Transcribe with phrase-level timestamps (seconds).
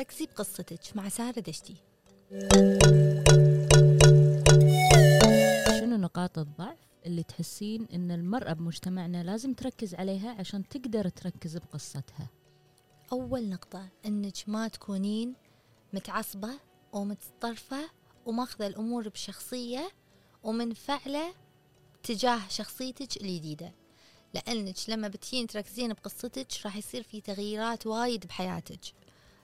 [0.00, 1.74] ركزي بقصتك مع سارة دشتي.
[5.80, 12.28] شنو نقاط الضعف اللي تحسين إن المرأة بمجتمعنا لازم تركز عليها عشان تقدر تركز بقصتها؟
[13.12, 15.34] أول نقطة إنك ما تكونين
[15.92, 16.50] متعصبة
[16.92, 17.90] ومتطرفة
[18.26, 19.90] وماخذة الأمور بشخصية
[20.42, 21.34] ومنفعلة
[22.02, 23.72] تجاه شخصيتك الجديدة.
[24.34, 28.80] لأنك لما بتجين تركزين بقصتك راح يصير في تغييرات وايد بحياتك.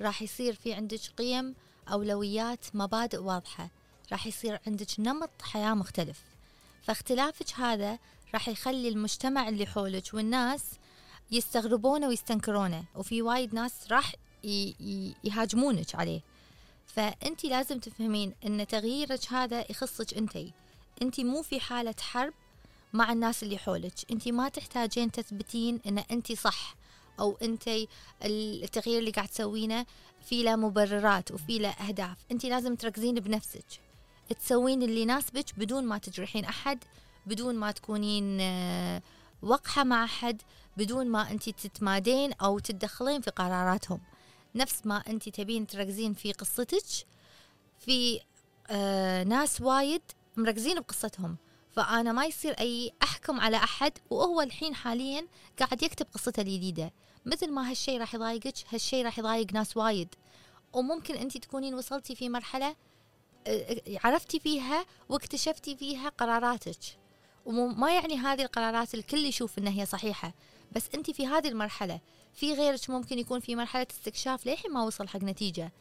[0.00, 1.54] راح يصير في عندك قيم
[1.92, 3.70] أولويات مبادئ واضحة.
[4.12, 6.22] راح يصير عندك نمط حياة مختلف.
[6.82, 7.98] فاختلافك هذا
[8.34, 10.64] راح يخلي المجتمع اللي حولك والناس
[11.30, 14.14] يستغربونه ويستنكرونه وفي وايد ناس راح
[15.24, 16.20] يهاجمونك عليه.
[16.86, 20.52] فأنت لازم تفهمين أن تغييرك هذا يخصك أنتي
[21.02, 22.32] أنت مو في حالة حرب
[22.92, 23.94] مع الناس اللي حولك.
[24.10, 26.74] أنت ما تحتاجين تثبتين أن أنت صح.
[27.20, 27.70] أو أنت
[28.24, 29.86] التغيير اللي قاعد تسوينه
[30.22, 32.16] في له مبررات وفي له أهداف.
[32.32, 33.64] أنت لازم تركزين بنفسك.
[34.40, 36.84] تسوين اللي يناسبك بدون ما تجرحين أحد
[37.26, 39.02] بدون ما تكونين آه،
[39.42, 40.42] وقحة مع أحد
[40.76, 44.00] بدون ما أنت تتمادين أو تتدخلين في قراراتهم.
[44.54, 47.06] نفس ما أنت تبين تركزين في قصتك
[47.78, 48.20] في
[48.70, 50.02] آه ناس وايد
[50.36, 51.36] مركزين بقصتهم.
[51.78, 55.26] فأنا ما يصير أي أحكم على أحد وهو الحين حاليا
[55.58, 56.92] قاعد يكتب قصته الجديدة.
[57.26, 60.14] مثل ما هالشي راح يضايقك هالشي راح يضايق ناس وايد.
[60.72, 62.76] وممكن أنت تكونين وصلتي في مرحلة
[63.46, 66.78] آه، عرفتي فيها واكتشفتي فيها قراراتك.
[67.46, 70.34] وما يعني هذه القرارات الكل يشوف إنها هي صحيحة.
[70.72, 72.00] بس أنت في هذه المرحلة
[72.34, 75.72] في غيرك ممكن يكون في مرحلة استكشاف للحين ما وصل حق نتيجة.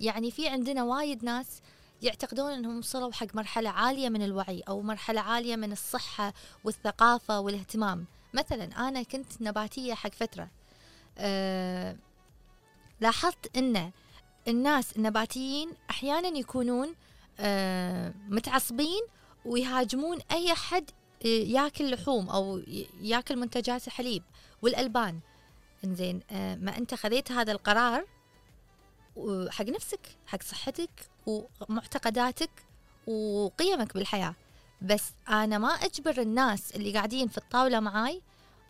[0.00, 1.60] يعني في عندنا وايد ناس
[2.04, 8.06] يعتقدون إنهم وصلوا حق مرحلة عالية من الوعي أو مرحلة عالية من الصحة والثقافة والاهتمام.
[8.34, 10.48] مثلا أنا كنت نباتية حق فترة.
[11.18, 11.96] أه
[13.00, 13.90] لاحظت إن
[14.48, 16.94] الناس النباتيين أحيانا يكونون
[17.40, 19.02] أه متعصبين
[19.44, 20.90] ويهاجمون أي حد
[21.24, 22.62] ياكل لحوم أو
[23.00, 24.22] ياكل منتجات الحليب
[24.62, 25.20] والألبان.
[25.84, 28.04] إنزين آه، ما أنت خذيت هذا القرار
[29.48, 30.90] حق نفسك حق صحتك
[31.26, 32.50] ومعتقداتك
[33.06, 34.34] وقيمك بالحياة.
[34.82, 38.22] بس أنا ما أجبر الناس اللي قاعدين في الطاولة معاي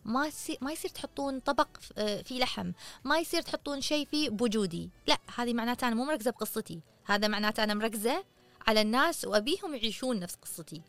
[0.05, 1.67] ما ما يصير تحطون طبق
[1.97, 2.71] آه، فيه لحم.
[3.03, 4.89] ما يصير تحطون شيء فيه بوجودي.
[5.07, 6.81] لا هذه معناته أنا مو مركزة بقصتي.
[7.05, 8.23] هذا معناته أنا مركزة
[8.67, 10.81] على الناس وأبيهم يعيشون نفس قصتي.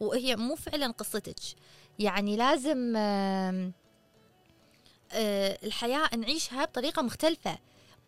[0.00, 1.36] وهي مو فعلا قصتك.
[1.98, 3.72] يعني لازم آه،
[5.64, 7.58] الحياة نعيشها بطريقة مختلفة.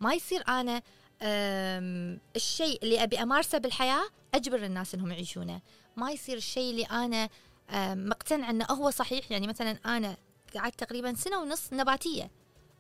[0.00, 0.82] ما يصير آم،
[1.22, 4.04] الشيء اللي أبي أمارسه بالحياة
[4.34, 5.60] أجبر الناس أنهم يعيشونه.
[5.96, 7.28] ما يصير الشيء اللي أنا
[7.70, 9.30] آم، مقتنعة أنه هو صحيح.
[9.30, 10.16] يعني مثلا أنا
[10.56, 12.30] قعدت تقريبا سنة ونص نباتية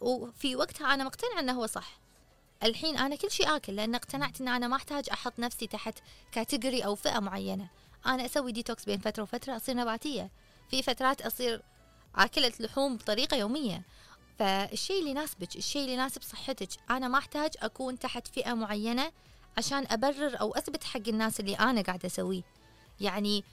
[0.00, 2.00] وفي وقتها أنا مقتنعة أنه هو صح.
[2.62, 5.98] الحين أنا كل شيء آكل لأن اقتنعت أن أنا ما أحتاج أحط نفسي تحت
[6.32, 7.68] category أو فئة معينة.
[8.06, 10.30] أنا أسوي ديتوكس بين فترة وفترة أصير نباتية.
[10.70, 11.62] في فترات أصير
[12.14, 13.82] اكله لحوم بطريقة يومية.
[14.38, 19.12] فالشيء اللي يناسبك الشيء اللي يناسب صحتك أنا ما أحتاج أكون تحت فئة معينة
[19.58, 22.42] عشان أبرر أو أثبت حق الناس اللي أنا قاعدة أسويه.
[23.00, 23.44] يعني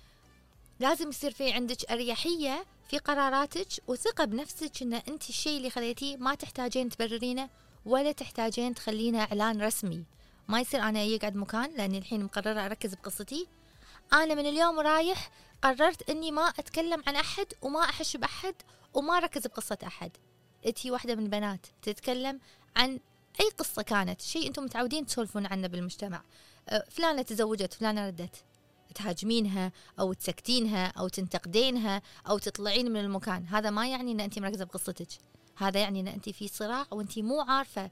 [0.80, 6.36] لازم يصير في عندك أريحية في قراراتك وثقة بنفسك إن أنت الشيء اللي خذيتيه ما
[6.36, 7.50] تحتاجين تبررينه
[7.86, 10.04] ولا تحتاجين تخلينه إعلان رسمي.
[10.48, 13.48] ما يصير أنا يقعد مكان لأني الحين مقررة أركز بقصتي.
[14.14, 15.32] أنا من اليوم رايح
[15.62, 18.56] قررت إني ما أتكلم عن أحد وما أحش بأحد
[18.94, 20.12] وما أركز بقصة أحد.
[20.66, 22.40] انتي واحدة من البنات تتكلم
[22.76, 23.00] عن
[23.42, 26.24] أي قصة كانت شيء أنتم متعودين تسولفون عنه بالمجتمع.
[26.70, 28.44] أه، فلانة تزوجت فلانة ردت.
[28.96, 33.46] تهاجمينها أو تسكتينها أو تنتقدينها أو تطلعين من المكان.
[33.48, 35.08] هذا ما يعني إن انت مركزة بقصتك.
[35.56, 37.92] هذا يعني إن انت في صراع وانت مو عارفة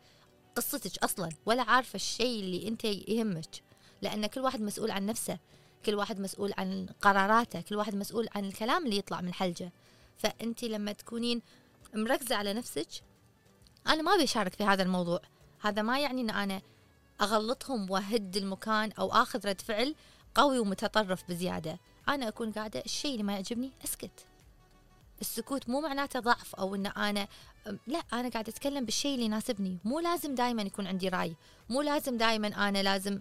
[0.55, 3.63] قصتك أصلا ولا عارفة الشيء اللي أنت يهمك.
[4.01, 5.39] لأن كل واحد مسؤول عن نفسه
[5.85, 9.71] كل واحد مسؤول عن قراراته كل واحد مسؤول عن الكلام اللي يطلع من حلجة.
[10.17, 11.41] فانت لما تكونين
[11.93, 12.87] مركزة على نفسك.
[13.87, 15.21] أنا ما أبي أشارك في هذا الموضوع.
[15.61, 16.61] هذا ما يعني إن أنا
[17.21, 19.95] أغلطهم وأهد المكان أو آخذ رد فعل
[20.35, 21.79] قوي ومتطرف بزيادة.
[22.09, 24.25] أنا أكون قاعدة الشيء اللي ما يعجبني أسكت.
[25.21, 27.27] السكوت مو معناته ضعف أو إن أنا
[27.87, 29.77] لا أنا قاعدة أتكلم بالشيء اللي يناسبني.
[29.85, 31.35] مو لازم دائما يكون عندي رأي.
[31.69, 33.19] مو لازم دائما أنا لازم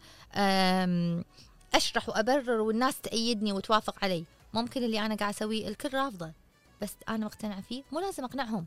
[1.74, 4.24] أشرح وأبرر والناس تأيدني وتوافق علي.
[4.54, 6.32] ممكن اللي أنا قاعد أسويه الكل رافضه.
[6.82, 8.66] بس أنا مقتنعة فيه مو لازم أقنعهم.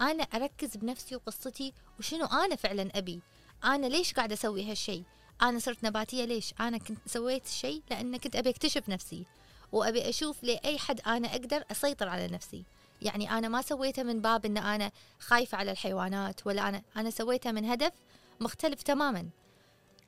[0.00, 3.20] أنا أركز بنفسي وقصتي وشنو أنا فعلا أبي.
[3.64, 5.04] أنا ليش قاعدة أسوي هالشيء
[5.42, 9.24] أنا صرت نباتية ليش؟ أنا كنت سويت الشيء لأن كنت أبي أكتشف نفسي.
[9.72, 12.64] وأبي أشوف لأي حد أنا أقدر أسيطر على نفسي.
[13.02, 14.90] يعني أنا ما سويته من باب إن أنا
[15.20, 17.92] خايفة على الحيوانات ولا أنا أنا سويته من هدف
[18.40, 19.28] مختلف تماما.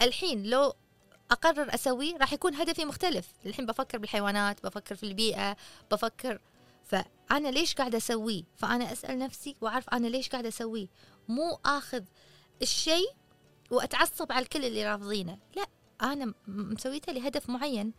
[0.03, 0.75] الحين لو
[1.31, 3.29] أقرر أسويه راح يكون هدفي مختلف.
[3.47, 5.57] الحين بفكر بالحيوانات بفكر في البيئة
[5.91, 6.41] بفكر
[6.91, 10.89] فأنا ليش قاعدة أسويه؟ فأنا أسأل نفسي وأعرف أنا ليش قاعدة أسويه.
[11.29, 12.05] مو آخذ
[12.63, 13.11] الشيء
[13.71, 15.39] وأتعصب على الكل اللي رافضينه.
[15.57, 15.67] لا
[16.03, 17.93] أنا مسويته لهدف معين.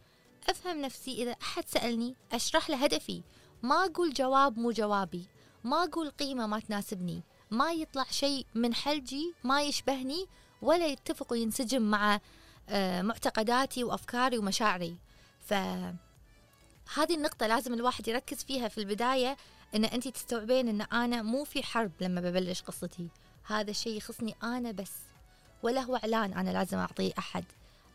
[0.50, 3.24] أفهم نفسي إذا أحد سألني أشرح له هدفي.
[3.64, 5.28] ما أقول جواب مو جوابي.
[5.64, 7.24] ما أقول قيمة ما تناسبني.
[7.52, 10.26] ما يطلع شيء من حلجي ما يشبهني
[10.62, 12.20] ولا يتفق وينسجم مع
[12.70, 14.98] آه، معتقداتي وأفكاري ومشاعري.
[15.40, 15.54] ف
[16.96, 19.38] هذه النقطة لازم الواحد يركز فيها في البداية
[19.76, 23.08] إن انت تستوعبين إن أنا مو في حرب لما ببلش قصتي.
[23.44, 24.92] هذا الشيء يخصني أنا بس
[25.64, 27.44] ولا هو إعلان أنا لازم أعطيه أحد.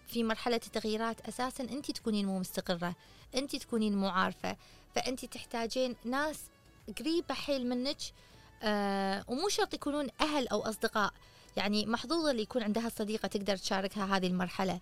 [0.08, 2.94] في مرحلة التغييرات أساسا انت تكونين مو مستقرة
[3.34, 4.56] انت تكونين مو عارفة.
[4.94, 6.40] فانت تحتاجين ناس
[6.99, 7.99] قريبة حيل منك
[8.62, 11.12] آه ومو شرط يكونون أهل أو أصدقاء.
[11.56, 14.81] يعني محظوظة اللي يكون عندها صديقة تقدر تشاركها هذه المرحلة.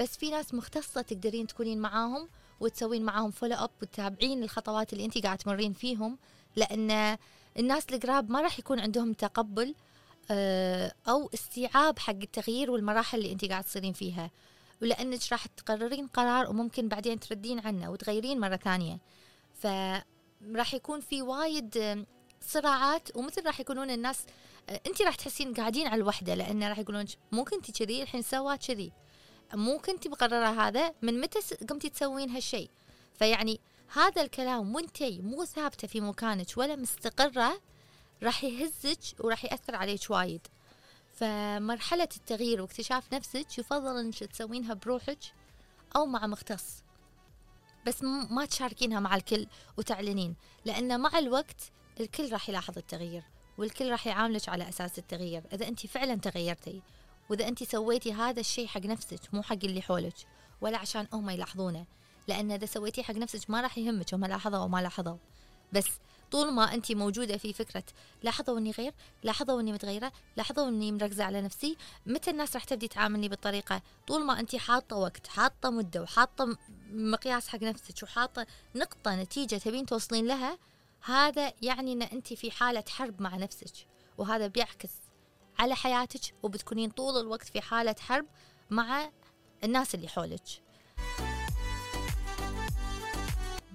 [0.00, 2.28] بس في ناس مختصة تقدرين تكونين معاهم
[2.60, 6.18] وتسوين معاهم follow up وتتابعين الخطوات اللي انت قاعد تمرين فيهم
[6.56, 7.18] لأن
[7.58, 9.74] الناس القراب ما راح يكون عندهم تقبل
[10.30, 14.30] آه، أو استيعاب حق التغيير والمراحل اللي انت قاعد تصيرين فيها.
[14.82, 18.98] ولأنك راح تقررين قرار وممكن بعدين تردين عنه وتغيرين مرة ثانية.
[19.54, 22.04] فراح يكون في وايد
[22.40, 24.26] صراعات ومثل راح يكونون الناس
[24.68, 28.66] آه، انت راح تحسين قاعدين على الوحدة لأن راح يقولون مو كنتي كذي الحين سوات
[28.66, 28.92] كذي.
[29.54, 31.38] مو كنتي مقرره هذا من متى
[31.70, 32.70] قمتي تسوين هالشيء.
[33.18, 33.60] فيعني
[33.94, 37.60] هذا الكلام وانتي مو ثابتة في مكانك ولا مستقرة
[38.22, 40.40] راح يهزك وراح يأثر عليك وايد.
[41.14, 45.18] فمرحلة التغيير واكتشاف نفسك يفضل إنك تسوينها بروحك
[45.96, 46.84] أو مع مختص.
[47.86, 49.46] بس ما تشاركينها مع الكل
[49.78, 53.22] وتعلنين لأن مع الوقت الكل راح يلاحظ التغيير
[53.58, 55.42] والكل راح يعاملك على أساس التغيير.
[55.52, 56.82] إذا انت فعلا تغيرتي
[57.30, 60.14] وإذا أنت سويتي هذا الشيء حق نفسك مو حق اللي حولك
[60.60, 61.84] ولا عشان هم يلاحظونه
[62.28, 65.16] لأن إذا سويتيه حق نفسك ما راح يهمك هم لاحظوا أو ما لاحظوا.
[65.72, 65.86] بس
[66.32, 67.84] طول ما أنت موجودة في فكرة
[68.22, 68.92] لاحظوا إني غير
[69.22, 71.76] لاحظوا إني متغيرة لاحظوا إني مركزة على نفسي
[72.06, 76.56] متى الناس راح تبدي تعاملني بالطريقة؟ طول ما أنت حاطة وقت حاطة مدة وحاطة
[76.92, 80.58] مقياس حق نفسك وحاطة نقطة نتيجة تبين توصلين لها
[81.04, 83.86] هذا يعني إن أنت في حالة حرب مع نفسك
[84.18, 84.90] وهذا بيعكس
[85.58, 88.26] على حياتك وبتكونين طول الوقت في حالة حرب
[88.70, 89.10] مع
[89.64, 90.42] الناس اللي حولك.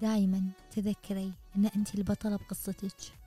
[0.02, 0.42] دائما
[0.76, 3.20] تذكري إن انت البطلة بقصتك.